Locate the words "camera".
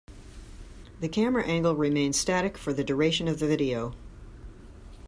1.07-1.45